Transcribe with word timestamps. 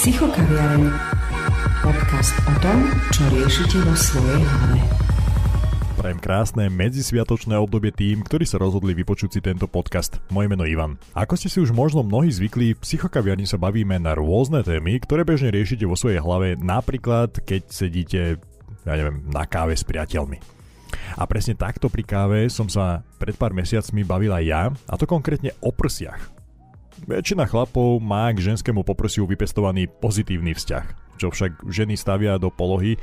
Psychokaviareň. 0.00 0.88
Podcast 1.84 2.32
o 2.48 2.56
tom, 2.64 2.88
čo 3.12 3.20
riešite 3.36 3.84
vo 3.84 3.92
svojej 3.92 4.40
hlave. 4.48 4.80
Prajem 6.00 6.16
krásne 6.16 6.72
medzisviatočné 6.72 7.52
obdobie 7.60 7.92
tým, 7.92 8.24
ktorí 8.24 8.48
sa 8.48 8.56
rozhodli 8.56 8.96
vypočuť 8.96 9.28
si 9.36 9.40
tento 9.44 9.68
podcast. 9.68 10.16
Moje 10.32 10.48
meno 10.48 10.64
Ivan. 10.64 10.96
Ako 11.12 11.36
ste 11.36 11.52
si 11.52 11.60
už 11.60 11.76
možno 11.76 12.00
mnohí 12.00 12.32
zvykli, 12.32 12.72
v 12.72 12.80
psychokaviarni 12.80 13.44
sa 13.44 13.60
bavíme 13.60 14.00
na 14.00 14.16
rôzne 14.16 14.64
témy, 14.64 15.04
ktoré 15.04 15.20
bežne 15.20 15.52
riešite 15.52 15.84
vo 15.84 16.00
svojej 16.00 16.24
hlave, 16.24 16.56
napríklad 16.56 17.36
keď 17.44 17.68
sedíte, 17.68 18.40
ja 18.88 18.94
neviem, 18.96 19.20
na 19.28 19.44
káve 19.44 19.76
s 19.76 19.84
priateľmi. 19.84 20.40
A 21.20 21.28
presne 21.28 21.60
takto 21.60 21.92
pri 21.92 22.08
káve 22.08 22.48
som 22.48 22.72
sa 22.72 23.04
pred 23.20 23.36
pár 23.36 23.52
mesiacmi 23.52 24.00
bavila 24.08 24.40
ja, 24.40 24.72
a 24.72 24.94
to 24.96 25.04
konkrétne 25.04 25.52
o 25.60 25.68
prsiach. 25.68 26.39
Väčšina 27.08 27.48
chlapov 27.48 27.96
má 28.04 28.28
k 28.34 28.52
ženskému 28.52 28.84
poprsiu 28.84 29.24
vypestovaný 29.24 29.88
pozitívny 29.88 30.52
vzťah, 30.52 31.16
čo 31.16 31.32
však 31.32 31.64
ženy 31.64 31.96
stavia 31.96 32.36
do 32.36 32.52
polohy, 32.52 33.00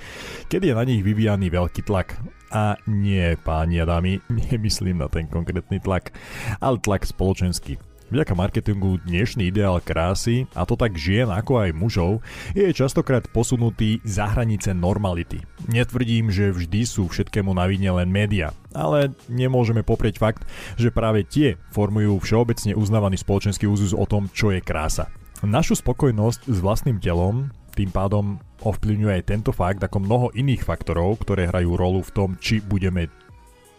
kedy 0.51 0.69
je 0.69 0.75
na 0.77 0.85
nich 0.85 1.01
vyvíjaný 1.01 1.49
veľký 1.49 1.81
tlak. 1.81 2.13
A 2.53 2.77
nie, 2.85 3.33
páni 3.41 3.81
a 3.81 3.89
dámy, 3.89 4.21
nemyslím 4.53 5.01
na 5.01 5.09
ten 5.09 5.25
konkrétny 5.25 5.81
tlak, 5.81 6.13
ale 6.61 6.77
tlak 6.77 7.09
spoločenský. 7.09 7.81
Vďaka 8.07 8.39
marketingu 8.39 9.03
dnešný 9.03 9.51
ideál 9.51 9.83
krásy, 9.83 10.47
a 10.55 10.63
to 10.63 10.79
tak 10.79 10.95
žien 10.95 11.27
ako 11.27 11.59
aj 11.59 11.75
mužov, 11.75 12.23
je 12.55 12.63
častokrát 12.71 13.27
posunutý 13.27 13.99
za 14.07 14.31
hranice 14.31 14.71
normality. 14.71 15.43
Netvrdím, 15.67 16.31
že 16.31 16.55
vždy 16.55 16.87
sú 16.87 17.11
všetkému 17.11 17.51
na 17.51 17.67
vine 17.67 17.91
len 17.91 18.07
média, 18.07 18.55
ale 18.71 19.11
nemôžeme 19.27 19.83
poprieť 19.83 20.23
fakt, 20.23 20.47
že 20.79 20.87
práve 20.87 21.27
tie 21.27 21.59
formujú 21.75 22.15
všeobecne 22.23 22.79
uznávaný 22.79 23.19
spoločenský 23.19 23.67
úzus 23.67 23.91
o 23.91 24.07
tom, 24.07 24.31
čo 24.31 24.55
je 24.55 24.63
krása. 24.63 25.11
Našu 25.43 25.75
spokojnosť 25.75 26.47
s 26.47 26.57
vlastným 26.63 27.03
telom 27.03 27.51
tým 27.75 27.91
pádom 27.91 28.39
ovplyvňuje 28.63 29.19
aj 29.19 29.27
tento 29.27 29.51
fakt 29.51 29.83
ako 29.83 29.99
mnoho 29.99 30.27
iných 30.31 30.63
faktorov, 30.63 31.27
ktoré 31.27 31.51
hrajú 31.51 31.75
rolu 31.75 31.99
v 32.07 32.13
tom, 32.15 32.29
či 32.39 32.63
budeme 32.63 33.11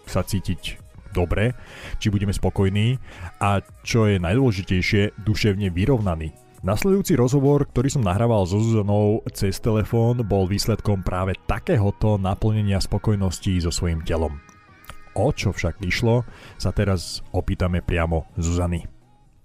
sa 0.05 0.21
cítiť 0.21 0.88
dobre, 1.13 1.57
či 1.97 2.13
budeme 2.13 2.35
spokojní 2.35 2.99
a 3.41 3.61
čo 3.85 4.09
je 4.09 4.21
najdôležitejšie, 4.21 5.21
duševne 5.23 5.73
vyrovnaný. 5.73 6.33
Nasledujúci 6.59 7.15
rozhovor, 7.15 7.71
ktorý 7.71 7.87
som 7.87 8.03
nahrával 8.03 8.43
so 8.43 8.59
Zuzanou 8.59 9.23
cez 9.31 9.63
telefón, 9.63 10.27
bol 10.27 10.51
výsledkom 10.51 11.07
práve 11.07 11.39
takéhoto 11.47 12.19
naplnenia 12.19 12.83
spokojnosti 12.83 13.63
so 13.63 13.71
svojím 13.71 14.03
telom. 14.03 14.43
O 15.15 15.31
čo 15.31 15.55
však 15.55 15.79
išlo, 15.87 16.27
sa 16.59 16.75
teraz 16.75 17.23
opýtame 17.31 17.79
priamo 17.79 18.27
Zuzany. 18.35 18.91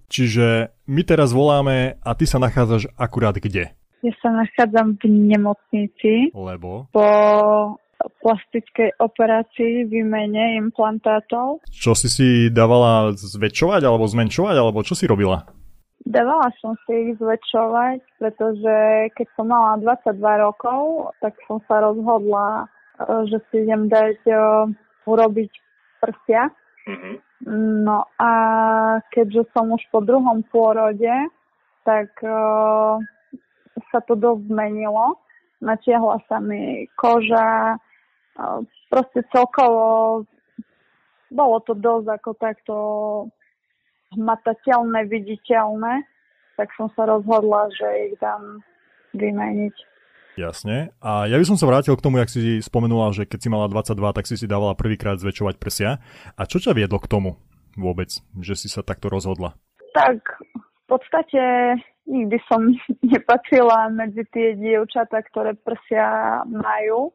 Čiže 0.09 0.73
my 0.89 1.01
teraz 1.05 1.33
voláme 1.33 1.97
a 2.01 2.13
ty 2.17 2.25
sa 2.25 2.41
nachádzaš 2.41 2.89
akurát 2.97 3.37
kde? 3.37 3.73
Ja 4.03 4.13
sa 4.21 4.29
nachádzam 4.33 4.97
v 5.01 5.05
nemocnici. 5.09 6.33
Lebo? 6.33 6.89
Po 6.93 7.07
plastickej 8.21 8.99
operácii, 8.99 9.87
výmene 9.87 10.59
implantátov. 10.59 11.63
Čo 11.71 11.95
si 11.95 12.07
si 12.07 12.27
dávala 12.51 13.15
zväčšovať 13.15 13.81
alebo 13.83 14.05
zmenšovať, 14.07 14.55
alebo 14.55 14.79
čo 14.83 14.95
si 14.95 15.07
robila? 15.07 15.47
Dávala 16.03 16.51
som 16.59 16.75
si 16.83 16.91
ich 16.91 17.15
zväčšovať, 17.15 18.19
pretože 18.19 18.75
keď 19.15 19.27
som 19.39 19.47
mala 19.47 19.79
22 19.79 20.19
rokov, 20.19 21.15
tak 21.23 21.31
som 21.47 21.63
sa 21.63 21.79
rozhodla, 21.79 22.67
e, 22.99 23.31
že 23.31 23.39
si 23.47 23.63
idem 23.63 23.87
dať 23.87 24.19
uh, 24.27 24.67
urobiť 25.07 25.51
prsia. 26.03 26.51
Mm-hmm. 26.83 27.15
No 27.87 28.03
a 28.19 28.31
keďže 29.15 29.47
som 29.55 29.71
už 29.71 29.79
po 29.95 30.03
druhom 30.03 30.43
pôrode, 30.51 31.11
tak 31.87 32.11
uh, 32.19 32.99
sa 33.91 33.99
to 34.03 34.19
dosť 34.19 34.51
zmenilo. 34.51 35.15
Natiahla 35.63 36.19
sa 36.27 36.43
mi 36.43 36.91
koža, 36.99 37.79
proste 38.89 39.25
celkovo 39.33 40.23
bolo 41.33 41.57
to 41.65 41.73
dosť 41.73 42.07
ako 42.21 42.29
takto 42.37 42.75
hmatateľné, 44.13 45.09
viditeľné, 45.09 46.05
tak 46.53 46.69
som 46.77 46.93
sa 46.93 47.09
rozhodla, 47.09 47.73
že 47.73 48.13
ich 48.13 48.15
dám 48.21 48.61
vymeniť. 49.17 49.75
Jasne. 50.33 50.93
A 51.01 51.29
ja 51.29 51.37
by 51.37 51.45
som 51.45 51.57
sa 51.57 51.69
vrátil 51.69 51.93
k 51.93 52.01
tomu, 52.05 52.17
jak 52.17 52.29
si 52.29 52.57
spomenula, 52.61 53.13
že 53.13 53.29
keď 53.29 53.39
si 53.41 53.49
mala 53.53 53.69
22, 53.69 54.17
tak 54.17 54.25
si 54.25 54.35
si 54.37 54.49
dávala 54.49 54.73
prvýkrát 54.73 55.21
zväčšovať 55.21 55.55
prsia. 55.61 56.01
A 56.33 56.41
čo 56.49 56.57
ťa 56.57 56.73
viedlo 56.73 56.97
k 56.97 57.09
tomu 57.09 57.37
vôbec, 57.77 58.09
že 58.41 58.53
si 58.57 58.65
sa 58.69 58.81
takto 58.81 59.13
rozhodla? 59.13 59.53
Tak 59.93 60.17
v 60.57 60.85
podstate 60.89 61.41
nikdy 62.09 62.37
som 62.49 62.65
nepatrila 63.13 63.93
medzi 63.93 64.25
tie 64.33 64.57
dievčatá, 64.57 65.21
ktoré 65.29 65.53
prsia 65.53 66.41
majú 66.49 67.13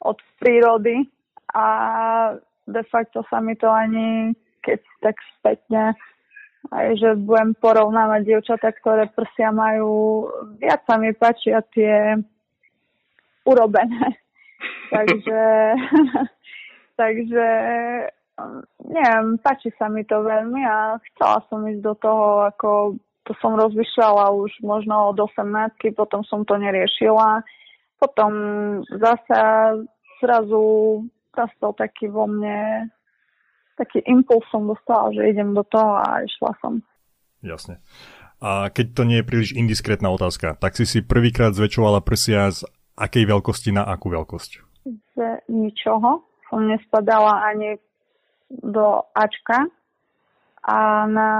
od 0.00 0.18
prírody 0.40 1.06
a 1.54 1.66
de 2.66 2.82
facto 2.90 3.22
sa 3.30 3.40
mi 3.40 3.56
to 3.56 3.70
ani 3.70 4.34
keď 4.66 4.80
tak 5.00 5.16
spätne 5.38 5.94
aj 6.74 6.98
že 6.98 7.10
budem 7.22 7.54
porovnávať 7.58 8.26
dievčatá, 8.26 8.74
ktoré 8.74 9.06
prsia 9.14 9.54
majú, 9.54 10.26
viac 10.58 10.82
sa 10.82 10.98
mi 10.98 11.14
páčia 11.14 11.62
tie 11.70 12.18
urobené. 13.46 14.18
takže, 14.94 15.42
takže 17.00 17.46
neviem, 18.82 19.38
páči 19.38 19.70
sa 19.78 19.86
mi 19.86 20.02
to 20.02 20.22
veľmi 20.26 20.62
a 20.66 20.98
chcela 21.12 21.38
som 21.46 21.62
ísť 21.66 21.82
do 21.82 21.94
toho, 21.98 22.26
ako 22.50 22.70
to 23.26 23.34
som 23.42 23.58
rozmýšľala 23.58 24.30
už 24.38 24.50
možno 24.62 25.10
od 25.10 25.18
18, 25.18 25.98
potom 25.98 26.22
som 26.26 26.46
to 26.46 26.54
neriešila. 26.58 27.42
Potom 27.96 28.32
zase 28.92 29.38
zrazu 30.20 30.64
nastal 31.36 31.72
taký 31.76 32.08
vo 32.08 32.24
mne, 32.24 32.88
taký 33.76 34.00
impuls 34.08 34.44
som 34.48 34.64
dostala, 34.64 35.12
že 35.12 35.28
idem 35.28 35.52
do 35.52 35.64
toho 35.68 36.00
a 36.00 36.24
išla 36.24 36.52
som. 36.64 36.80
Jasne. 37.44 37.80
A 38.40 38.68
keď 38.68 38.86
to 38.92 39.02
nie 39.08 39.20
je 39.20 39.28
príliš 39.28 39.50
indiskrétna 39.56 40.12
otázka, 40.12 40.60
tak 40.60 40.76
si 40.76 40.84
si 40.84 41.00
prvýkrát 41.00 41.56
zväčšovala 41.56 42.04
prsia 42.04 42.52
z 42.52 42.68
akej 42.96 43.24
veľkosti 43.28 43.72
na 43.72 43.84
akú 43.84 44.12
veľkosť? 44.12 44.50
Z 45.16 45.16
ničoho. 45.48 46.24
Som 46.48 46.68
nespadala 46.68 47.48
ani 47.48 47.80
do 48.48 49.02
Ačka 49.16 49.66
a 50.66 50.78
na 51.06 51.30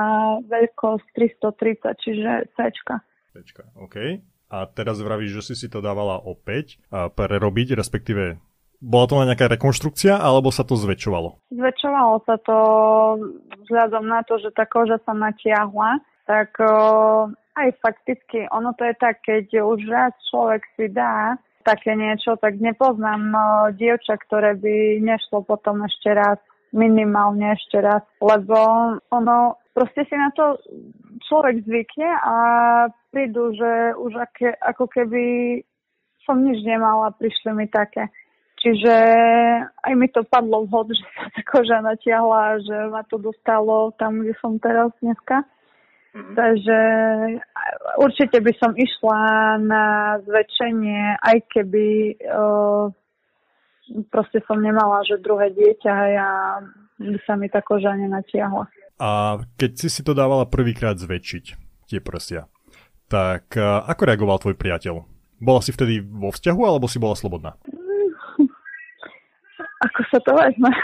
veľkosť 0.47 1.07
330, 1.15 2.03
čiže 2.03 2.31
Cčka. 2.55 2.97
Cčka, 3.35 3.65
OK. 3.79 3.97
A 4.47 4.71
teraz 4.71 5.03
vravíš, 5.03 5.43
že 5.43 5.53
si 5.53 5.55
si 5.55 5.67
to 5.67 5.83
dávala 5.83 6.23
opäť 6.23 6.79
a 6.89 7.11
prerobiť, 7.11 7.75
respektíve 7.75 8.39
bola 8.79 9.07
to 9.09 9.15
len 9.19 9.29
nejaká 9.33 9.49
rekonštrukcia, 9.57 10.21
alebo 10.21 10.53
sa 10.53 10.63
to 10.63 10.77
zväčšovalo? 10.77 11.49
Zväčšovalo 11.51 12.15
sa 12.29 12.37
to 12.45 12.59
vzhľadom 13.67 14.05
na 14.05 14.21
to, 14.23 14.37
že 14.39 14.53
tá 14.53 14.69
koža 14.69 15.01
sa 15.03 15.17
natiahla, 15.17 15.99
tak 16.29 16.55
aj 17.57 17.69
fakticky, 17.81 18.45
ono 18.53 18.77
to 18.77 18.85
je 18.85 18.95
tak, 19.01 19.25
keď 19.25 19.65
už 19.65 19.81
raz 19.89 20.13
človek 20.29 20.63
si 20.77 20.93
dá 20.93 21.41
také 21.67 21.99
niečo, 21.99 22.39
tak 22.39 22.63
nepoznám 22.63 23.23
o, 23.35 23.47
dievča, 23.75 24.15
ktoré 24.23 24.55
by 24.55 25.03
nešlo 25.03 25.43
potom 25.43 25.83
ešte 25.83 26.15
raz, 26.15 26.39
minimálne 26.71 27.59
ešte 27.59 27.83
raz, 27.83 28.07
lebo 28.23 28.55
ono 29.11 29.59
proste 29.75 30.07
si 30.07 30.15
na 30.15 30.31
to 30.31 30.63
človek 31.29 31.63
zvykne 31.67 32.11
a 32.23 32.37
prídu, 33.11 33.55
že 33.55 33.95
už 33.99 34.13
aké, 34.19 34.55
ako 34.63 34.87
keby 34.91 35.25
som 36.27 36.43
nič 36.43 36.63
nemala, 36.67 37.15
prišli 37.15 37.55
mi 37.55 37.67
také. 37.71 38.11
Čiže 38.57 38.95
aj 39.85 39.93
mi 39.95 40.09
to 40.11 40.27
padlo 40.27 40.67
vhod, 40.67 40.91
že 40.97 41.05
sa 41.15 41.31
tá 41.31 41.43
koža 41.47 41.79
natiahla, 41.85 42.63
že 42.65 42.77
ma 42.91 43.03
to 43.07 43.21
dostalo 43.21 43.95
tam, 43.95 44.25
kde 44.25 44.35
som 44.43 44.59
teraz 44.59 44.91
dneska. 44.99 45.47
Mm. 46.17 46.33
Takže 46.33 46.79
určite 48.01 48.41
by 48.41 48.53
som 48.57 48.73
išla 48.73 49.21
na 49.61 49.85
zväčšenie, 50.25 51.21
aj 51.21 51.39
keby 51.53 52.17
uh, 52.25 52.89
proste 54.09 54.41
som 54.49 54.59
nemala, 54.59 55.05
že 55.05 55.21
druhé 55.21 55.53
dieťa 55.53 55.95
a 56.17 56.31
by 56.97 57.19
sa 57.29 57.37
mi 57.37 57.53
tá 57.53 57.61
koža 57.61 57.93
nenatiahla. 57.93 58.65
A 58.97 59.45
keď 59.61 59.71
si 59.77 59.89
si 59.93 60.01
to 60.01 60.17
dávala 60.17 60.49
prvýkrát 60.49 60.97
zväčšiť, 60.97 61.45
tie 61.87 62.01
prsia, 62.01 62.49
tak 63.07 63.53
uh, 63.55 63.85
ako 63.87 64.03
reagoval 64.09 64.41
tvoj 64.41 64.57
priateľ? 64.57 65.05
Bola 65.37 65.61
si 65.61 65.71
vtedy 65.71 66.01
vo 66.01 66.33
vzťahu 66.33 66.61
alebo 66.65 66.89
si 66.89 66.97
bola 66.97 67.13
slobodná? 67.13 67.61
ako 69.87 70.01
sa 70.09 70.19
to 70.25 70.33
vezme. 70.33 70.71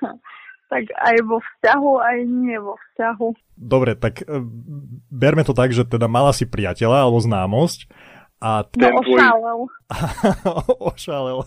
tak 0.72 0.84
aj 0.90 1.16
vo 1.22 1.38
vzťahu, 1.38 1.92
aj 2.02 2.16
nie 2.26 2.58
vo 2.58 2.74
vzťahu. 2.74 3.28
Dobre, 3.56 3.94
tak 3.94 4.26
e, 4.26 4.42
berme 5.10 5.46
to 5.46 5.54
tak, 5.54 5.70
že 5.70 5.86
teda 5.86 6.10
mala 6.10 6.34
si 6.34 6.44
priateľa 6.46 7.06
alebo 7.06 7.22
známosť 7.22 7.86
A 8.46 8.62
t- 8.62 8.78
no, 8.78 9.02
ošálel. 9.02 9.60
ošálel. 10.94 11.38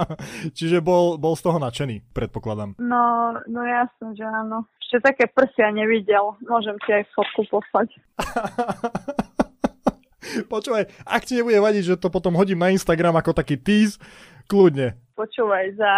Čiže 0.58 0.84
bol, 0.84 1.16
bol 1.16 1.32
z 1.32 1.48
toho 1.48 1.56
nadšený, 1.56 2.12
predpokladám. 2.12 2.76
No, 2.76 3.32
no 3.48 3.60
jasne, 3.64 4.12
že 4.12 4.28
áno. 4.28 4.68
Ešte 4.84 5.00
také 5.00 5.24
prsia 5.32 5.72
nevidel. 5.72 6.36
Môžem 6.44 6.76
ti 6.84 6.92
aj 6.92 7.08
fotku 7.16 7.48
poslať. 7.48 7.88
Počúvaj, 10.52 10.92
ak 11.08 11.24
ti 11.24 11.40
nebude 11.40 11.56
vadiť, 11.56 11.96
že 11.96 11.96
to 11.96 12.12
potom 12.12 12.36
hodím 12.36 12.60
na 12.60 12.68
Instagram 12.68 13.16
ako 13.16 13.32
taký 13.32 13.56
tease, 13.56 13.96
kľudne. 14.44 14.92
Počúvaj, 15.16 15.76
za, 15.76 15.92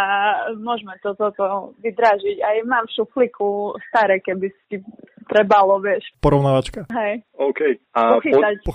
môžeme 0.59 0.95
to 1.03 1.19
toto 1.19 1.75
vydražiť. 1.83 2.39
Aj 2.43 2.57
mám 2.63 2.87
šufliku 2.95 3.75
staré, 3.91 4.23
keby 4.23 4.55
si 4.71 4.79
trebalo, 5.27 5.83
vieš. 5.83 6.07
Porovnávačka? 6.23 6.87
Hej. 6.95 7.27
OK. 7.39 7.61
A 7.95 8.23
Pochytať. 8.23 8.55
Po... 8.63 8.75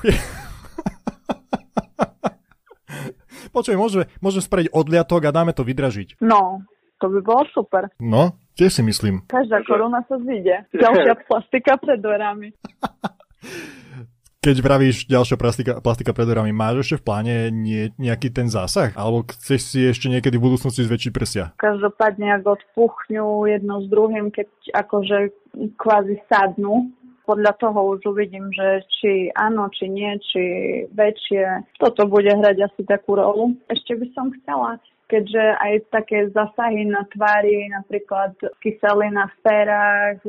Počuj, 3.59 3.75
môže, 3.75 4.07
môže 4.23 4.39
spraviť 4.39 4.71
odliatok 4.71 5.27
a 5.27 5.35
dáme 5.35 5.51
to 5.51 5.67
vydražiť. 5.67 6.23
No, 6.23 6.63
to 7.03 7.11
by 7.11 7.19
bolo 7.19 7.43
super. 7.51 7.91
No, 7.99 8.39
tiež 8.55 8.79
si 8.79 8.83
myslím. 8.87 9.27
Každá 9.27 9.67
koruna 9.67 9.99
sa 10.07 10.15
zíde. 10.23 10.63
Ďalšia 10.71 11.19
plastika 11.27 11.75
pred 11.75 11.99
dverami. 11.99 12.55
Keď 14.39 14.55
vravíš 14.63 15.11
ďalšia 15.11 15.35
plastika, 15.35 15.71
plastika 15.83 16.15
pred 16.15 16.23
dverami, 16.23 16.55
máš 16.55 16.87
ešte 16.87 17.03
v 17.03 17.03
pláne 17.03 17.35
nie, 17.51 17.91
nejaký 17.99 18.31
ten 18.31 18.47
zásah? 18.47 18.95
Alebo 18.95 19.27
chceš 19.27 19.75
si 19.75 19.83
ešte 19.83 20.07
niekedy 20.07 20.39
v 20.39 20.47
budúcnosti 20.47 20.87
zväčšiť 20.87 21.11
prsia? 21.11 21.51
Každopádne, 21.59 22.39
ak 22.39 22.47
odpuchňu 22.47 23.43
jedno 23.51 23.83
s 23.83 23.91
druhým, 23.91 24.31
keď 24.31 24.47
akože 24.71 25.35
kvázi 25.75 26.23
sadnú, 26.31 26.87
podľa 27.29 27.53
toho 27.61 27.93
už 27.93 28.09
uvidím, 28.09 28.49
že 28.49 28.81
či 28.97 29.29
áno, 29.37 29.69
či 29.69 29.85
nie, 29.85 30.17
či 30.17 30.41
väčšie. 30.89 31.77
Toto 31.77 32.09
bude 32.09 32.33
hrať 32.33 32.65
asi 32.65 32.81
takú 32.89 33.13
rolu. 33.21 33.53
Ešte 33.69 33.93
by 33.93 34.07
som 34.17 34.33
chcela 34.41 34.81
keďže 35.09 35.41
aj 35.57 35.73
také 35.89 36.29
zasahy 36.29 36.85
na 36.85 37.01
tvári, 37.09 37.65
napríklad 37.73 38.37
kyselina 38.61 39.25
v 39.25 39.35
perách, 39.41 40.21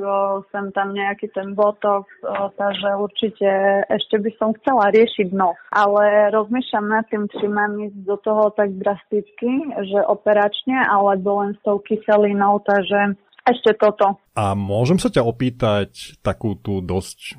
sem 0.49 0.73
tam 0.73 0.97
nejaký 0.97 1.29
ten 1.37 1.53
botok, 1.53 2.09
takže 2.57 2.89
určite 2.97 3.85
ešte 3.93 4.17
by 4.17 4.31
som 4.41 4.57
chcela 4.57 4.89
riešiť 4.89 5.37
nos. 5.37 5.55
Ale 5.69 6.33
rozmýšľam 6.33 6.87
nad 6.89 7.05
tým, 7.13 7.29
či 7.29 7.45
mám 7.45 7.77
ísť 7.77 7.99
do 8.09 8.17
toho 8.25 8.49
tak 8.57 8.73
drasticky, 8.81 9.69
že 9.85 10.01
operačne, 10.09 10.81
alebo 10.89 11.45
len 11.45 11.53
s 11.53 11.61
tou 11.61 11.77
kyselinou, 11.85 12.65
takže 12.65 13.21
ešte 13.47 13.77
toto. 13.77 14.21
A 14.37 14.53
môžem 14.53 15.01
sa 15.01 15.09
ťa 15.09 15.25
opýtať 15.25 16.21
takú 16.21 16.57
tú 16.59 16.85
dosť 16.85 17.37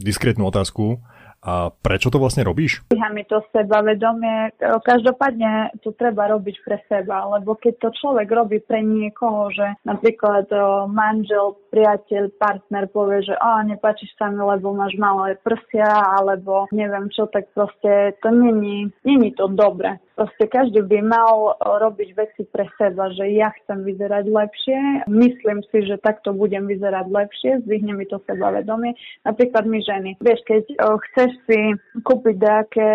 diskrétnu 0.00 0.48
otázku. 0.48 1.02
A 1.40 1.72
prečo 1.72 2.12
to 2.12 2.20
vlastne 2.20 2.44
robíš? 2.44 2.84
Píha 2.92 3.08
mi 3.16 3.24
to 3.24 3.40
sebavedomie. 3.48 4.52
Každopádne 4.60 5.72
to 5.80 5.96
treba 5.96 6.28
robiť 6.28 6.56
pre 6.60 6.78
seba, 6.84 7.24
lebo 7.32 7.56
keď 7.56 7.80
to 7.80 7.88
človek 7.96 8.28
robí 8.28 8.60
pre 8.60 8.84
niekoho, 8.84 9.48
že 9.48 9.80
napríklad 9.88 10.52
manžel, 10.92 11.56
priateľ, 11.72 12.36
partner 12.36 12.84
povie, 12.92 13.24
že 13.24 13.32
a 13.40 13.64
nepáčiš 13.64 14.12
sa 14.20 14.28
mi, 14.28 14.44
lebo 14.44 14.76
máš 14.76 14.92
malé 15.00 15.40
prsia, 15.40 15.88
alebo 15.88 16.68
neviem 16.76 17.08
čo, 17.08 17.24
tak 17.32 17.48
proste 17.56 18.20
to 18.20 18.28
není, 18.28 18.92
není 19.00 19.32
to 19.32 19.48
dobre. 19.48 19.96
Proste 20.20 20.52
každý 20.52 20.84
by 20.84 21.00
mal 21.00 21.56
robiť 21.64 22.08
veci 22.12 22.44
pre 22.44 22.68
seba, 22.76 23.08
že 23.16 23.32
ja 23.32 23.48
chcem 23.64 23.80
vyzerať 23.80 24.28
lepšie, 24.28 25.08
myslím 25.08 25.64
si, 25.72 25.88
že 25.88 25.96
takto 25.96 26.36
budem 26.36 26.68
vyzerať 26.68 27.08
lepšie, 27.08 27.64
zdvihne 27.64 27.96
mi 27.96 28.04
to 28.04 28.20
sebavedomie. 28.28 28.92
Napríklad 29.24 29.64
my 29.64 29.80
ženy. 29.80 30.20
Vieš, 30.20 30.44
keď 30.44 30.76
chceš 30.76 31.29
chceš 31.30 31.46
si 31.46 31.60
kúpiť 32.02 32.36
nejaké, 32.42 32.88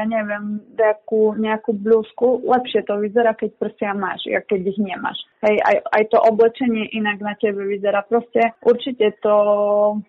ja 0.00 0.04
neviem, 0.08 0.60
nejakú, 0.76 1.36
nejakú 1.36 1.76
blúzku, 1.76 2.40
lepšie 2.44 2.84
to 2.88 2.96
vyzerá, 3.00 3.36
keď 3.36 3.50
prsia 3.60 3.92
máš, 3.92 4.24
a 4.32 4.40
keď 4.40 4.72
ich 4.72 4.80
nemáš. 4.80 5.18
Hej, 5.42 5.58
aj, 5.58 5.76
aj 5.90 6.02
to 6.14 6.18
oblečenie 6.22 6.86
inak 6.94 7.18
na 7.18 7.34
tebe 7.34 7.66
vyzerá. 7.66 8.06
Proste 8.06 8.54
určite 8.62 9.18
to 9.18 9.34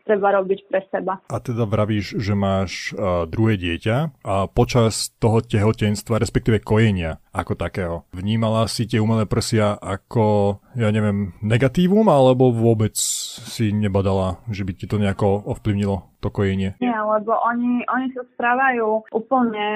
treba 0.05 0.37
robiť 0.39 0.59
pre 0.69 0.85
seba. 0.93 1.17
A 1.25 1.41
teda 1.41 1.65
vravíš, 1.65 2.21
že 2.21 2.33
máš 2.37 2.93
uh, 2.93 3.25
druhé 3.25 3.57
dieťa 3.57 4.23
a 4.23 4.45
počas 4.45 5.09
toho 5.17 5.41
tehotenstva, 5.41 6.21
respektíve 6.21 6.61
kojenia 6.61 7.17
ako 7.33 7.57
takého. 7.57 7.95
Vnímala 8.13 8.69
si 8.69 8.85
tie 8.85 9.01
umelé 9.01 9.25
prsia 9.25 9.73
ako, 9.73 10.61
ja 10.77 10.93
neviem, 10.93 11.33
negatívum, 11.41 12.05
alebo 12.13 12.53
vôbec 12.53 12.93
si 12.93 13.73
nebadala, 13.73 14.37
že 14.53 14.61
by 14.61 14.71
ti 14.77 14.85
to 14.85 15.01
nejako 15.01 15.41
ovplyvnilo 15.49 16.12
to 16.23 16.31
kojenie? 16.31 16.79
Nie, 16.79 16.95
lebo 16.95 17.35
oni, 17.43 17.83
oni 17.91 18.07
sa 18.15 18.23
správajú 18.39 19.11
úplne 19.11 19.67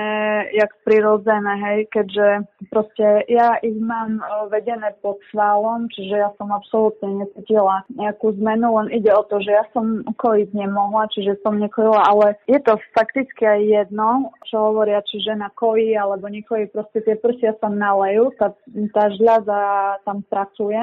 jak 0.55 0.71
prirodzené, 0.87 1.53
hej, 1.59 1.79
keďže 1.91 2.47
proste 2.71 3.27
ja 3.27 3.59
ich 3.59 3.75
mám 3.75 4.23
e, 4.23 4.23
vedené 4.47 4.95
pod 5.03 5.19
svalom, 5.35 5.91
čiže 5.91 6.15
ja 6.15 6.31
som 6.39 6.55
absolútne 6.55 7.27
necítila 7.27 7.83
nejakú 7.91 8.31
zmenu, 8.39 8.71
len 8.79 8.87
ide 8.95 9.11
o 9.11 9.27
to, 9.27 9.43
že 9.43 9.51
ja 9.51 9.67
som 9.75 10.07
kojiť 10.15 10.55
nemohla, 10.55 11.11
čiže 11.11 11.43
som 11.43 11.59
nekojila, 11.59 12.07
ale 12.07 12.39
je 12.47 12.59
to 12.63 12.79
fakticky 12.95 13.43
aj 13.43 13.61
jedno, 13.67 14.31
čo 14.47 14.71
hovoria, 14.71 15.03
či 15.03 15.19
žena 15.19 15.51
kojí 15.59 15.91
alebo 15.99 16.31
nekojí, 16.31 16.71
proste 16.71 17.03
tie 17.03 17.19
prsia 17.19 17.51
sa 17.59 17.67
nalejú, 17.67 18.31
tá, 18.39 18.55
tá 18.95 19.03
žľaza 19.11 19.59
tam 20.07 20.23
pracuje 20.31 20.79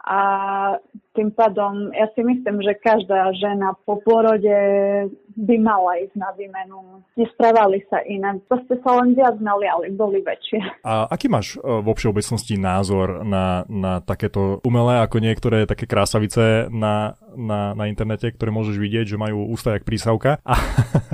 a 0.00 0.20
tým 1.12 1.28
pádom 1.36 1.92
ja 1.92 2.08
si 2.16 2.24
myslím, 2.24 2.64
že 2.64 2.80
každá 2.80 3.34
žena 3.36 3.76
po 3.84 4.00
porode 4.00 4.56
by 5.36 5.56
mala 5.60 6.00
ísť 6.00 6.16
na 6.16 6.30
výmenu. 6.32 7.04
Nesprávali 7.20 7.84
sa 7.92 8.00
inak, 8.08 8.40
proste 8.48 8.80
sa 8.80 8.96
len 9.02 9.12
viac 9.12 9.36
naliali, 9.42 9.92
boli 9.92 10.24
väčšie. 10.24 10.86
A 10.86 11.10
aký 11.10 11.28
máš 11.28 11.58
e, 11.58 11.60
vo 11.60 11.92
všeobecnosti 11.92 12.56
názor 12.56 13.26
na, 13.26 13.68
na 13.68 14.00
takéto 14.00 14.64
umelé, 14.64 15.04
ako 15.04 15.20
niektoré 15.20 15.68
také 15.68 15.84
krásavice 15.84 16.72
na, 16.72 17.18
na, 17.36 17.76
na 17.76 17.84
internete, 17.90 18.32
ktoré 18.32 18.48
môžeš 18.54 18.80
vidieť, 18.80 19.04
že 19.12 19.20
majú 19.20 19.52
ústa 19.52 19.76
jak 19.76 19.84
prísavka? 19.84 20.40
A, 20.46 20.54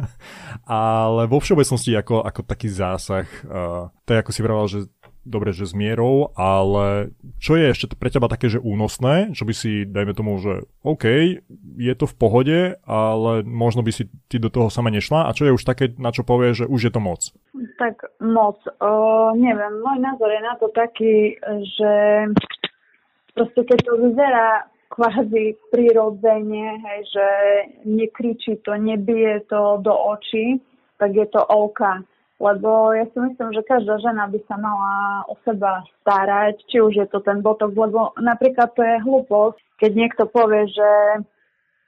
ale 1.06 1.26
vo 1.26 1.42
všeobecnosti 1.42 1.96
ako, 1.98 2.22
ako 2.22 2.40
taký 2.46 2.68
zásah, 2.70 3.26
uh, 3.48 3.90
to 4.06 4.14
je 4.14 4.20
ako 4.22 4.30
si 4.30 4.40
vravel, 4.44 4.66
že 4.70 4.78
dobre, 5.26 5.50
že 5.50 5.66
s 5.66 5.74
mierou, 5.74 6.30
ale 6.38 7.10
čo 7.42 7.58
je 7.58 7.74
ešte 7.74 7.92
pre 7.98 8.08
teba 8.08 8.30
také, 8.30 8.46
že 8.46 8.62
únosné, 8.62 9.34
čo 9.34 9.42
by 9.42 9.52
si, 9.52 9.82
dajme 9.82 10.14
tomu, 10.14 10.38
že 10.38 10.64
OK, 10.86 11.04
je 11.76 11.94
to 11.98 12.06
v 12.06 12.14
pohode, 12.16 12.58
ale 12.86 13.32
možno 13.42 13.82
by 13.82 13.90
si 13.90 14.06
ty 14.30 14.38
do 14.38 14.48
toho 14.48 14.70
sama 14.70 14.94
nešla? 14.94 15.26
A 15.26 15.34
čo 15.34 15.50
je 15.50 15.52
už 15.52 15.66
také, 15.66 15.92
na 15.98 16.14
čo 16.14 16.22
povie, 16.22 16.54
že 16.54 16.64
už 16.70 16.88
je 16.88 16.92
to 16.94 17.02
moc? 17.02 17.20
Tak 17.76 18.06
moc, 18.22 18.62
o, 18.78 18.90
neviem, 19.34 19.82
môj 19.82 19.98
názor 19.98 20.30
je 20.30 20.40
na 20.40 20.54
to 20.56 20.70
taký, 20.70 21.36
že 21.76 21.92
proste 23.34 23.60
keď 23.66 23.78
to 23.82 23.92
vyzerá 24.00 24.48
kvázi 24.94 25.58
prirodzene, 25.74 26.78
hej, 26.78 27.00
že 27.10 27.26
nekričí 27.84 28.62
to, 28.62 28.78
nebije 28.78 29.42
to 29.50 29.82
do 29.82 29.92
očí, 29.92 30.62
tak 30.96 31.12
je 31.12 31.26
to 31.28 31.42
OK 31.42 32.06
lebo 32.36 32.92
ja 32.92 33.08
si 33.08 33.18
myslím, 33.18 33.50
že 33.56 33.64
každá 33.64 33.96
žena 33.96 34.28
by 34.28 34.40
sa 34.44 34.56
mala 34.60 35.24
o 35.24 35.34
seba 35.40 35.80
starať, 36.04 36.60
či 36.68 36.84
už 36.84 36.92
je 37.00 37.06
to 37.08 37.24
ten 37.24 37.40
botok, 37.40 37.72
lebo 37.72 38.12
napríklad 38.20 38.76
to 38.76 38.84
je 38.84 38.96
hlúposť, 39.00 39.56
keď 39.80 39.90
niekto 39.96 40.22
povie, 40.28 40.68
že 40.68 40.90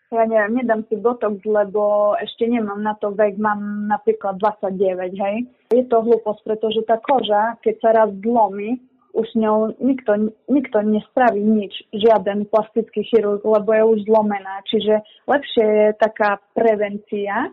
ja 0.08 0.24
neviem, 0.24 0.64
nedám 0.64 0.88
si 0.88 0.96
botok, 0.96 1.36
lebo 1.44 2.16
ešte 2.16 2.48
nemám 2.48 2.80
na 2.80 2.96
to 2.96 3.12
vek, 3.12 3.36
mám 3.36 3.92
napríklad 3.92 4.40
29, 4.40 5.20
hej. 5.20 5.36
Je 5.68 5.84
to 5.84 6.00
hlúposť, 6.00 6.40
pretože 6.48 6.80
tá 6.88 6.96
koža, 6.96 7.60
keď 7.60 7.74
sa 7.84 7.90
raz 7.92 8.10
zlomí, 8.24 8.80
už 9.12 9.28
s 9.28 9.36
ňou 9.36 9.76
nikto, 9.84 10.32
nikto 10.48 10.80
nespraví 10.80 11.44
nič, 11.44 11.76
žiaden 11.92 12.48
plastický 12.48 13.04
chirurg, 13.04 13.44
lebo 13.44 13.68
je 13.68 13.84
už 13.84 13.98
zlomená. 14.08 14.64
Čiže 14.64 15.04
lepšie 15.28 15.64
je 15.64 15.88
taká 16.00 16.40
prevencia, 16.56 17.52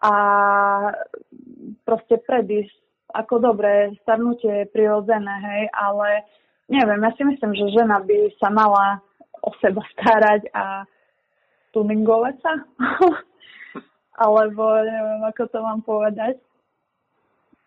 a 0.00 0.12
proste 1.84 2.18
predísť 2.22 2.74
ako 3.10 3.42
dobre, 3.42 3.94
starnutie 4.06 4.64
je 4.64 4.72
prirodzené, 4.72 5.34
hej, 5.42 5.62
ale 5.74 6.22
neviem, 6.70 7.02
ja 7.02 7.10
si 7.18 7.22
myslím, 7.26 7.52
že 7.58 7.74
žena 7.74 7.98
by 8.06 8.18
sa 8.38 8.48
mala 8.54 9.02
o 9.42 9.50
seba 9.58 9.82
starať 9.98 10.46
a 10.54 10.86
tuningovať 11.74 12.34
sa. 12.38 12.52
Alebo 14.24 14.62
neviem, 14.84 15.20
ako 15.26 15.42
to 15.48 15.58
mám 15.64 15.80
povedať. 15.82 16.36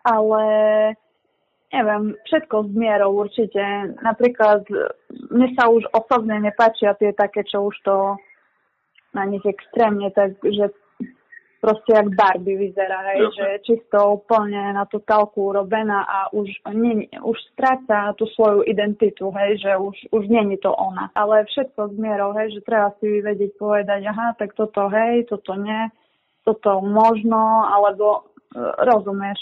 Ale 0.04 0.44
neviem, 1.72 2.14
všetko 2.28 2.70
s 2.70 2.72
mierou 2.76 3.10
určite. 3.18 3.60
Napríklad 4.04 4.62
mne 5.34 5.48
sa 5.58 5.66
už 5.66 5.88
osobne 5.90 6.38
nepáčia 6.38 6.94
tie 6.94 7.10
také, 7.16 7.42
čo 7.42 7.66
už 7.68 7.76
to 7.82 7.96
na 9.16 9.24
nich 9.26 9.42
extrémne, 9.42 10.10
takže 10.14 10.70
proste 11.64 11.96
jak 11.96 12.12
Barbie 12.12 12.60
vyzerá, 12.60 13.00
hej, 13.08 13.32
že 13.32 13.46
čisto 13.64 14.20
úplne 14.20 14.76
na 14.76 14.84
tú 14.84 15.00
talku 15.00 15.48
urobená 15.48 16.04
a 16.04 16.18
už, 16.36 16.52
nie, 16.76 17.08
už 17.24 17.40
stráca 17.56 18.12
tú 18.20 18.28
svoju 18.36 18.68
identitu, 18.68 19.32
hej, 19.32 19.64
že 19.64 19.72
už, 19.72 19.96
už 20.12 20.28
není 20.28 20.60
to 20.60 20.68
ona. 20.76 21.08
Ale 21.16 21.48
všetko 21.48 21.88
s 21.88 21.94
mierou, 21.96 22.36
hej, 22.36 22.52
že 22.52 22.68
treba 22.68 22.92
si 23.00 23.24
vedieť 23.24 23.56
povedať, 23.56 24.04
aha, 24.04 24.36
tak 24.36 24.52
toto 24.52 24.92
hej, 24.92 25.24
toto 25.24 25.56
nie, 25.56 25.88
toto 26.44 26.84
možno, 26.84 27.64
alebo 27.72 28.20
e, 28.20 28.20
rozumieš. 28.84 29.40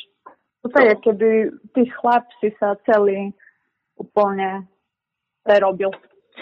To 0.62 0.78
je, 0.78 0.94
keby 1.02 1.30
tí 1.74 1.90
chlapci 1.90 2.54
sa 2.62 2.78
celý 2.86 3.34
úplne 3.98 4.70
prerobil. 5.42 5.90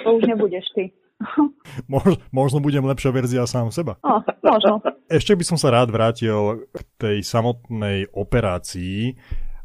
To 0.05 0.21
už 0.21 0.29
nebudeš 0.29 0.69
ty. 0.77 0.93
Mož, 1.91 2.17
možno 2.33 2.59
budem 2.59 2.85
lepšia 2.85 3.11
verzia 3.13 3.45
sám 3.45 3.69
seba. 3.71 4.01
No, 4.01 4.25
možno. 4.41 4.81
Ešte 5.07 5.37
by 5.37 5.45
som 5.45 5.59
sa 5.61 5.73
rád 5.73 5.93
vrátil 5.93 6.67
k 6.73 6.79
tej 6.97 7.17
samotnej 7.23 8.09
operácii. 8.11 9.17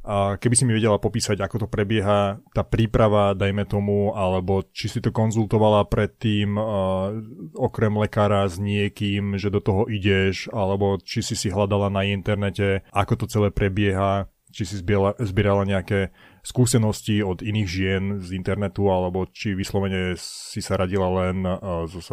A 0.06 0.38
keby 0.38 0.54
si 0.54 0.70
mi 0.70 0.78
vedela 0.78 1.02
popísať, 1.02 1.42
ako 1.42 1.66
to 1.66 1.68
prebieha, 1.68 2.38
tá 2.54 2.62
príprava, 2.62 3.34
dajme 3.34 3.66
tomu, 3.66 4.14
alebo 4.14 4.62
či 4.70 4.86
si 4.86 5.02
to 5.02 5.10
konzultovala 5.10 5.82
predtým 5.90 6.54
uh, 6.54 7.10
okrem 7.58 7.90
lekára 7.98 8.46
s 8.46 8.62
niekým, 8.62 9.34
že 9.42 9.50
do 9.50 9.66
toho 9.66 9.90
ideš, 9.90 10.46
alebo 10.54 11.02
či 11.02 11.26
si 11.26 11.34
si 11.34 11.50
hľadala 11.50 11.90
na 11.90 12.06
internete, 12.06 12.86
ako 12.94 13.18
to 13.18 13.26
celé 13.26 13.50
prebieha, 13.50 14.30
či 14.54 14.70
si 14.70 14.78
zbierala, 14.78 15.18
zbierala 15.18 15.66
nejaké 15.66 16.14
skúsenosti 16.46 17.26
od 17.26 17.42
iných 17.42 17.68
žien 17.68 18.04
z 18.22 18.38
internetu, 18.38 18.86
alebo 18.94 19.26
či 19.26 19.58
vyslovene 19.58 20.14
si 20.16 20.62
sa 20.62 20.78
radila 20.78 21.10
len 21.26 21.42
uh, 21.42 21.90
s, 21.90 22.06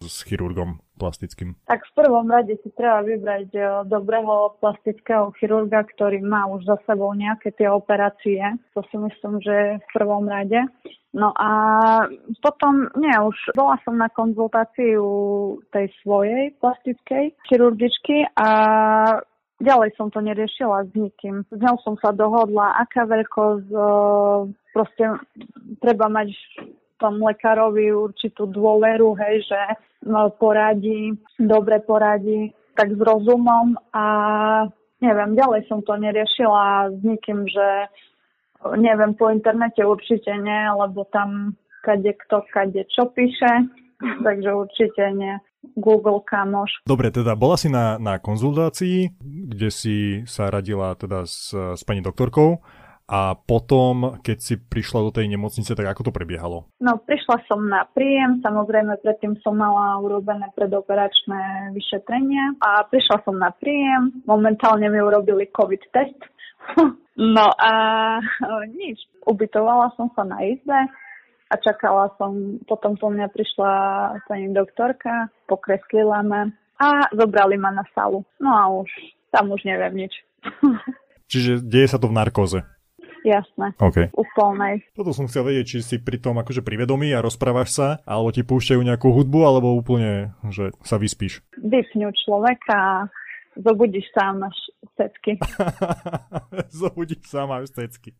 s 0.00 0.16
chirurgom 0.24 0.80
plastickým? 0.96 1.52
Tak 1.68 1.84
v 1.84 1.92
prvom 1.92 2.24
rade 2.32 2.56
si 2.64 2.72
treba 2.72 3.04
vybrať 3.04 3.48
uh, 3.52 3.66
dobrého 3.84 4.56
plastického 4.64 5.36
chirurga, 5.36 5.84
ktorý 5.84 6.24
má 6.24 6.48
už 6.48 6.64
za 6.64 6.80
sebou 6.88 7.12
nejaké 7.12 7.52
tie 7.52 7.68
operácie. 7.68 8.40
To 8.72 8.80
si 8.88 8.96
myslím, 8.96 9.44
že 9.44 9.78
v 9.84 9.88
prvom 9.92 10.24
rade. 10.24 10.64
No 11.14 11.30
a 11.38 11.50
potom, 12.42 12.90
nie, 12.98 13.14
už 13.14 13.54
bola 13.54 13.78
som 13.86 13.94
na 13.94 14.10
konzultáciu 14.10 15.06
tej 15.70 15.86
svojej 16.02 16.50
plastickej 16.58 17.38
chirurgičky 17.46 18.26
a 18.34 18.48
ďalej 19.62 19.94
som 19.94 20.10
to 20.10 20.18
neriešila 20.24 20.88
s 20.88 20.92
nikým. 20.94 21.46
S 21.50 21.58
ňou 21.58 21.78
som 21.82 21.94
sa 22.00 22.10
dohodla, 22.10 22.78
aká 22.82 23.06
veľkosť, 23.06 23.68
proste 24.74 25.04
treba 25.78 26.10
mať 26.10 26.34
tom 26.98 27.20
lekárovi 27.20 27.90
určitú 27.90 28.46
dôveru, 28.48 29.18
hej, 29.18 29.44
že 29.44 29.60
no, 30.06 30.30
poradí, 30.38 31.14
dobre 31.36 31.82
poradí, 31.82 32.54
tak 32.78 32.94
s 32.94 33.00
rozumom 33.00 33.76
a 33.94 34.04
neviem, 35.02 35.36
ďalej 35.36 35.68
som 35.68 35.82
to 35.82 35.94
neriešila 35.98 36.94
s 36.94 37.00
nikým, 37.02 37.44
že 37.44 37.68
neviem, 38.78 39.12
po 39.14 39.28
internete 39.28 39.84
určite 39.84 40.32
nie, 40.38 40.62
lebo 40.72 41.04
tam 41.12 41.58
kade 41.84 42.16
kto, 42.24 42.48
kade 42.48 42.88
čo 42.88 43.12
píše, 43.12 43.68
takže 44.26 44.50
určite 44.54 45.04
nie. 45.12 45.36
Google 45.76 46.22
kamoš. 46.22 46.82
Dobre, 46.86 47.10
teda 47.10 47.34
bola 47.34 47.58
si 47.58 47.68
na, 47.68 47.98
na 47.98 48.22
konzultácii, 48.22 49.18
kde 49.22 49.68
si 49.70 49.96
sa 50.24 50.48
radila 50.48 50.94
teda 50.94 51.26
s, 51.26 51.50
s 51.54 51.82
pani 51.82 52.00
doktorkou 52.00 52.62
a 53.04 53.36
potom, 53.36 54.16
keď 54.24 54.38
si 54.40 54.54
prišla 54.56 55.04
do 55.04 55.10
tej 55.12 55.28
nemocnice, 55.28 55.76
tak 55.76 55.84
ako 55.84 56.08
to 56.08 56.12
prebiehalo? 56.16 56.64
No, 56.80 56.96
prišla 57.04 57.44
som 57.44 57.68
na 57.68 57.84
príjem, 57.92 58.40
samozrejme 58.40 58.96
predtým 59.04 59.36
som 59.44 59.60
mala 59.60 60.00
urobené 60.00 60.48
predoperačné 60.56 61.76
vyšetrenia 61.76 62.56
a 62.64 62.88
prišla 62.88 63.20
som 63.28 63.36
na 63.36 63.52
príjem, 63.52 64.24
momentálne 64.24 64.88
mi 64.88 65.04
urobili 65.04 65.52
COVID 65.52 65.82
test. 65.92 66.16
no 67.36 67.46
a 67.60 67.72
nič, 68.72 68.96
ubytovala 69.28 69.92
som 70.00 70.08
sa 70.16 70.24
na 70.24 70.40
izbe, 70.40 70.88
a 71.52 71.54
čakala 71.60 72.10
som, 72.16 72.58
potom 72.64 72.96
po 72.96 73.12
mňa 73.12 73.28
prišla 73.30 73.72
pani 74.24 74.50
doktorka, 74.50 75.28
pokreslila 75.44 76.24
ma 76.24 76.48
a 76.80 77.06
zobrali 77.14 77.60
ma 77.60 77.70
na 77.70 77.84
salu. 77.94 78.24
No 78.40 78.50
a 78.50 78.62
už, 78.82 78.90
tam 79.30 79.52
už 79.52 79.62
neviem 79.68 80.06
nič. 80.06 80.14
Čiže 81.32 81.64
deje 81.64 81.88
sa 81.88 81.98
to 82.00 82.10
v 82.10 82.16
narkóze? 82.16 82.64
Jasné. 83.24 83.72
Okay. 83.80 84.12
U 84.12 84.20
plnej. 84.36 84.84
Toto 84.92 85.16
som 85.16 85.24
chcel 85.24 85.48
vedieť, 85.48 85.64
či 85.64 85.78
si 85.80 85.96
pri 85.96 86.20
tom 86.20 86.36
akože 86.36 86.60
privedomí 86.60 87.08
a 87.16 87.24
rozprávaš 87.24 87.68
sa, 87.72 87.88
alebo 88.04 88.28
ti 88.28 88.44
púšťajú 88.44 88.84
nejakú 88.84 89.08
hudbu, 89.08 89.40
alebo 89.48 89.72
úplne, 89.72 90.36
že 90.52 90.76
sa 90.84 91.00
vyspíš. 91.00 91.40
Vypňu 91.56 92.12
človeka 92.12 93.08
Zobudíš 93.54 94.10
sám, 94.10 94.42
máš 94.42 94.58
stecky. 94.92 95.40
Zobudíš 96.80 97.24
sám, 97.30 97.48
máš 97.48 97.72
stecky. 97.72 98.12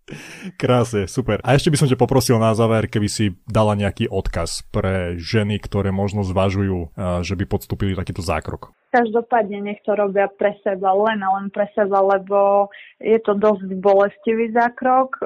Krásne, 0.56 1.04
super. 1.04 1.38
A 1.44 1.52
ešte 1.52 1.68
by 1.68 1.76
som 1.76 1.88
ťa 1.90 2.00
poprosil 2.00 2.40
na 2.40 2.56
záver, 2.56 2.88
keby 2.88 3.08
si 3.10 3.36
dala 3.44 3.76
nejaký 3.76 4.08
odkaz 4.08 4.64
pre 4.72 5.20
ženy, 5.20 5.60
ktoré 5.60 5.92
možno 5.92 6.24
zvažujú, 6.24 6.96
že 7.20 7.34
by 7.36 7.44
podstúpili 7.44 7.92
takýto 7.92 8.24
zákrok. 8.24 8.72
Každopádne 8.94 9.58
nech 9.58 9.82
to 9.82 9.98
robia 9.98 10.30
pre 10.30 10.54
seba, 10.62 10.94
len 10.94 11.18
a 11.18 11.28
len 11.42 11.50
pre 11.50 11.66
seba, 11.74 11.98
lebo 11.98 12.70
je 13.02 13.18
to 13.26 13.34
dosť 13.34 13.66
bolestivý 13.82 14.54
zákrok, 14.54 15.18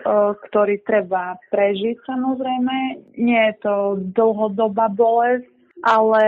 ktorý 0.48 0.80
treba 0.88 1.36
prežiť 1.52 2.00
samozrejme. 2.08 2.76
Nie 3.20 3.52
je 3.52 3.56
to 3.60 3.74
dlhodobá 4.16 4.88
bolesť, 4.88 5.52
ale 5.84 6.24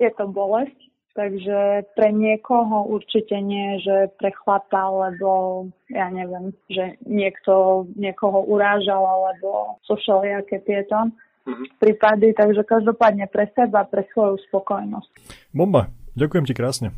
je 0.00 0.10
to 0.16 0.24
bolesť 0.32 0.86
Takže 1.16 1.88
pre 1.96 2.12
niekoho 2.12 2.84
určite 2.92 3.40
nie, 3.40 3.80
že 3.80 4.12
pre 4.20 4.36
chlapa, 4.36 4.84
lebo 4.92 5.64
ja 5.88 6.12
neviem, 6.12 6.52
že 6.68 7.00
niekto 7.08 7.88
niekoho 7.96 8.44
urážal, 8.44 9.00
alebo 9.00 9.80
sú 9.88 9.96
všelijaké 9.96 10.60
tieto 10.68 11.08
mm-hmm. 11.08 11.80
prípady. 11.80 12.36
Takže 12.36 12.68
každopádne 12.68 13.32
pre 13.32 13.48
seba, 13.56 13.88
pre 13.88 14.04
svoju 14.12 14.36
spokojnosť. 14.52 15.08
Bomba, 15.56 15.88
ďakujem 16.12 16.44
ti 16.44 16.52
krásne. 16.52 16.92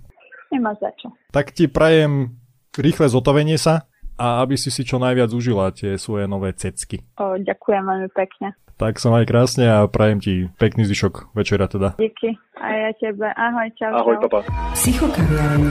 Nemá 0.51 0.75
za 0.83 0.91
čo. 0.99 1.15
Tak 1.31 1.55
ti 1.55 1.71
prajem 1.71 2.35
rýchle 2.75 3.07
zotavenie 3.07 3.55
sa 3.55 3.87
a 4.19 4.43
aby 4.43 4.59
si 4.59 4.75
si 4.75 4.83
čo 4.83 4.99
najviac 4.99 5.31
užila 5.31 5.71
tie 5.71 5.95
svoje 5.95 6.27
nové 6.27 6.51
cecky. 6.59 7.07
O, 7.23 7.39
ďakujem 7.39 7.87
veľmi 7.87 8.11
pekne. 8.11 8.51
Tak 8.79 9.03
sa 9.03 9.11
maj 9.11 9.27
krásne 9.27 9.67
a 9.67 9.91
prajem 9.91 10.23
ti 10.23 10.35
pekný 10.55 10.87
zvyšok 10.87 11.35
večera 11.35 11.67
teda. 11.67 11.99
Díky. 11.99 12.39
A 12.63 12.67
ja 12.71 12.91
tebe. 13.03 13.27
Ahoj, 13.27 13.75
čau. 13.75 13.91
Ahoj, 13.91 14.15
čau. 14.23 14.31
papa. 14.31 14.47
Psychokaviareň. 14.79 15.67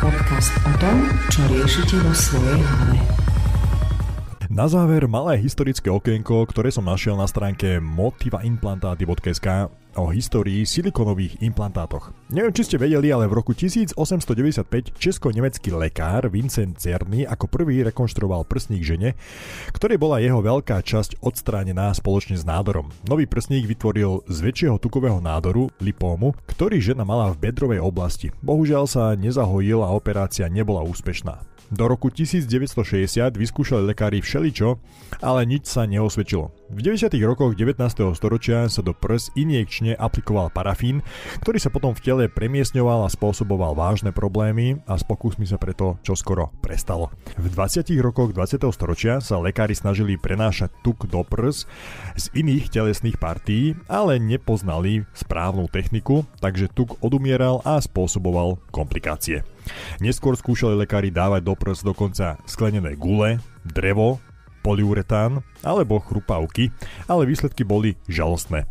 Podcast 0.00 0.52
o 0.64 0.72
tom, 0.80 0.96
čo 1.28 1.40
riešite 1.52 2.00
vo 2.00 2.12
svojej 2.16 2.56
hlave. 2.56 3.04
Na 4.48 4.64
záver 4.64 5.04
malé 5.04 5.36
historické 5.44 5.92
okienko, 5.92 6.48
ktoré 6.48 6.72
som 6.72 6.88
našiel 6.88 7.20
na 7.20 7.28
stránke 7.28 7.84
motivaimplantáty.sk 7.84 9.68
o 9.96 10.12
histórii 10.12 10.62
silikonových 10.62 11.40
implantátoch. 11.42 12.12
Neviem, 12.28 12.52
či 12.52 12.68
ste 12.68 12.76
vedeli, 12.76 13.08
ale 13.10 13.26
v 13.26 13.36
roku 13.40 13.56
1895 13.56 13.96
česko-nemecký 14.94 15.72
lekár 15.72 16.28
Vincent 16.28 16.76
Cerny 16.76 17.24
ako 17.24 17.48
prvý 17.48 17.82
rekonštruoval 17.88 18.44
prsník 18.44 18.84
žene, 18.84 19.16
ktorej 19.72 19.98
bola 19.98 20.20
jeho 20.20 20.38
veľká 20.44 20.84
časť 20.84 21.24
odstránená 21.24 21.90
spoločne 21.96 22.36
s 22.36 22.44
nádorom. 22.44 22.92
Nový 23.08 23.24
prsník 23.24 23.64
vytvoril 23.64 24.22
z 24.28 24.38
väčšieho 24.44 24.76
tukového 24.76 25.18
nádoru, 25.18 25.72
lipómu, 25.80 26.36
ktorý 26.46 26.78
žena 26.78 27.08
mala 27.08 27.32
v 27.32 27.48
bedrovej 27.48 27.80
oblasti. 27.80 28.28
Bohužiaľ 28.44 28.84
sa 28.84 29.16
nezahojil 29.16 29.80
a 29.82 29.90
operácia 29.90 30.46
nebola 30.52 30.84
úspešná. 30.84 31.55
Do 31.66 31.90
roku 31.90 32.14
1960 32.14 33.34
vyskúšali 33.34 33.90
lekári 33.90 34.22
všeličo, 34.22 34.78
ale 35.18 35.42
nič 35.42 35.66
sa 35.66 35.82
neosvedčilo. 35.82 36.54
V 36.70 36.78
90. 36.78 37.10
rokoch 37.26 37.58
19. 37.58 37.82
storočia 38.14 38.70
sa 38.70 38.86
do 38.86 38.94
prs 38.94 39.34
injekčne 39.34 39.98
aplikoval 39.98 40.54
parafín, 40.54 41.02
ktorý 41.42 41.58
sa 41.58 41.70
potom 41.70 41.90
v 41.90 42.02
tele 42.06 42.24
premiesňoval 42.30 43.06
a 43.06 43.10
spôsoboval 43.10 43.74
vážne 43.74 44.14
problémy 44.14 44.78
a 44.86 44.94
s 44.94 45.02
pokusmi 45.02 45.42
sa 45.42 45.58
preto 45.58 45.98
čoskoro 46.06 46.54
prestalo. 46.62 47.10
V 47.34 47.50
20. 47.50 47.90
rokoch 47.98 48.30
20. 48.30 48.62
storočia 48.70 49.18
sa 49.18 49.42
lekári 49.42 49.74
snažili 49.74 50.14
prenášať 50.14 50.70
tuk 50.86 51.10
do 51.10 51.26
prs 51.26 51.66
z 52.14 52.24
iných 52.34 52.70
telesných 52.70 53.18
partí, 53.18 53.74
ale 53.90 54.22
nepoznali 54.22 55.02
správnu 55.18 55.66
techniku, 55.66 56.22
takže 56.38 56.70
tuk 56.70 56.94
odumieral 57.02 57.58
a 57.66 57.82
spôsoboval 57.82 58.62
komplikácie. 58.70 59.55
Neskôr 59.98 60.36
skúšali 60.36 60.76
lekári 60.76 61.08
dávať 61.14 61.42
do 61.46 61.54
prs 61.56 61.82
dokonca 61.82 62.36
sklenené 62.44 62.94
gule, 62.98 63.40
drevo, 63.62 64.18
poliuretán 64.66 65.46
alebo 65.62 66.02
chrupavky, 66.02 66.74
ale 67.06 67.30
výsledky 67.30 67.62
boli 67.62 67.94
žalostné. 68.10 68.66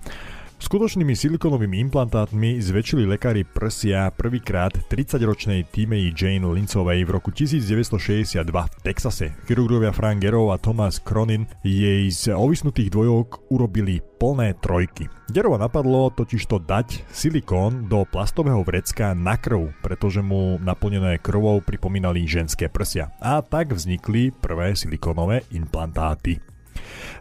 Skutočnými 0.56 1.20
silikonovými 1.20 1.84
implantátmi 1.84 2.64
zväčšili 2.64 3.04
lekári 3.04 3.44
prsia 3.44 4.08
prvýkrát 4.08 4.72
30-ročnej 4.88 5.68
Timei 5.68 6.16
Jane 6.16 6.48
Lincovej 6.48 7.04
v 7.04 7.12
roku 7.12 7.28
1962 7.36 8.40
v 8.48 8.76
Texase. 8.80 9.36
Chirurgovia 9.52 9.92
Frank 9.92 10.24
Gero 10.24 10.56
a 10.56 10.58
Thomas 10.58 11.04
Cronin 11.04 11.44
jej 11.60 12.08
z 12.08 12.32
ovisnutých 12.32 12.88
dvojok 12.88 13.52
urobili 13.52 14.00
plné 14.00 14.56
trojky. 14.64 15.12
Gerova 15.28 15.60
napadlo 15.60 16.08
totiž 16.16 16.48
to 16.48 16.64
dať 16.64 17.04
silikón 17.12 17.92
do 17.92 18.08
plastového 18.08 18.64
vrecka 18.64 19.12
na 19.12 19.36
krv, 19.36 19.76
pretože 19.84 20.24
mu 20.24 20.56
naplnené 20.64 21.20
krvou 21.20 21.60
pripomínali 21.60 22.24
ženské 22.24 22.72
prsia. 22.72 23.12
A 23.20 23.44
tak 23.44 23.76
vznikli 23.76 24.32
prvé 24.32 24.72
silikónové 24.72 25.44
implantáty. 25.52 26.55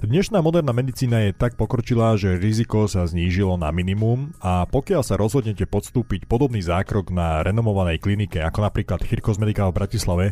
Dnešná 0.05 0.45
moderná 0.45 0.77
medicína 0.77 1.25
je 1.25 1.33
tak 1.33 1.57
pokročilá, 1.57 2.19
že 2.21 2.37
riziko 2.37 2.85
sa 2.85 3.09
znížilo 3.09 3.57
na 3.57 3.73
minimum 3.73 4.37
a 4.43 4.69
pokiaľ 4.69 5.01
sa 5.01 5.17
rozhodnete 5.17 5.65
podstúpiť 5.65 6.29
podobný 6.29 6.61
zákrok 6.61 7.09
na 7.15 7.41
renomovanej 7.41 8.03
klinike, 8.03 8.43
ako 8.45 8.69
napríklad 8.69 9.01
Chirkos 9.01 9.41
Medical 9.41 9.73
v 9.73 9.79
Bratislave, 9.81 10.27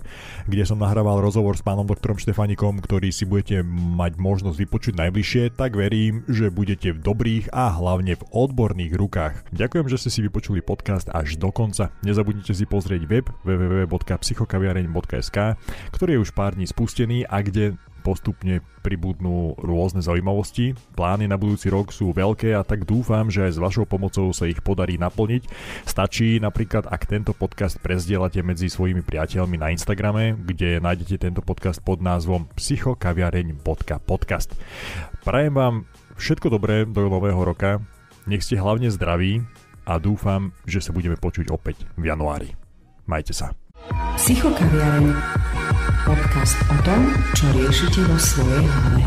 kde 0.45 0.65
som 0.69 0.77
nahrával 0.77 1.25
rozhovor 1.25 1.57
s 1.57 1.65
pánom 1.65 1.89
doktorom 1.89 2.21
Štefanikom, 2.21 2.85
ktorý 2.85 3.09
si 3.15 3.25
budete 3.25 3.65
mať 3.73 4.21
možnosť 4.21 4.59
vypočuť 4.61 4.95
najbližšie, 4.99 5.57
tak 5.57 5.79
verím, 5.79 6.27
že 6.29 6.53
budete 6.53 6.93
v 6.93 7.01
dobrých 7.01 7.49
a 7.55 7.73
hlavne 7.73 8.19
v 8.19 8.27
odborných 8.29 8.93
rukách. 8.93 9.35
Ďakujem, 9.57 9.87
že 9.89 10.01
ste 10.05 10.11
si 10.13 10.21
vypočuli 10.21 10.61
podcast 10.61 11.09
až 11.09 11.41
do 11.41 11.49
konca. 11.49 11.93
Nezabudnite 12.05 12.53
si 12.53 12.69
pozrieť 12.69 13.03
web 13.09 13.27
www.psychokaviareň.sk, 13.45 15.39
ktorý 15.93 16.11
je 16.19 16.23
už 16.23 16.31
pár 16.37 16.57
dní 16.57 16.69
spustený 16.69 17.25
a 17.29 17.41
kde 17.41 17.77
postupne 18.03 18.59
pribudnú 18.83 19.55
rôzne 19.63 20.03
zaujímavosti. 20.03 20.75
Plány 20.99 21.31
na 21.31 21.39
budúci 21.39 21.71
rok 21.71 21.95
sú 21.95 22.11
veľké 22.11 22.59
a 22.59 22.67
tak 22.67 22.83
dúfam, 22.83 23.31
že 23.31 23.47
aj 23.47 23.53
s 23.55 23.63
vašou 23.63 23.87
pomocou 23.87 24.35
sa 24.35 24.51
ich 24.51 24.59
podarí 24.61 24.99
naplniť. 24.99 25.47
Stačí 25.87 26.43
napríklad, 26.43 26.91
ak 26.91 27.07
tento 27.07 27.31
podcast 27.31 27.79
prezdielate 27.79 28.43
medzi 28.43 28.67
svojimi 28.67 29.07
priateľmi 29.07 29.63
na 29.63 29.71
Instagrame, 29.71 30.35
kde 30.35 30.83
nájdete 30.83 31.23
tento 31.23 31.47
podcast 31.47 31.79
pod 31.79 32.03
názvom 32.03 32.51
psychokaviareň.podcast. 32.59 34.59
Prajem 35.23 35.55
vám 35.55 35.75
všetko 36.19 36.51
dobré 36.51 36.83
do 36.83 37.07
nového 37.07 37.39
roka, 37.39 37.79
nech 38.27 38.43
ste 38.43 38.59
hlavne 38.59 38.91
zdraví 38.91 39.47
a 39.87 40.03
dúfam, 40.03 40.51
že 40.67 40.83
sa 40.83 40.91
budeme 40.91 41.15
počuť 41.15 41.55
opäť 41.55 41.87
v 41.95 42.11
januári. 42.11 42.59
Majte 43.07 43.35
sa. 43.35 43.62
Psychokaviareň. 43.91 45.11
Podcast 46.07 46.57
o 46.71 46.77
tom, 46.87 47.03
čo 47.35 47.51
riešite 47.51 48.07
vo 48.07 48.15
svojej 48.15 48.63
hlave. 48.63 49.03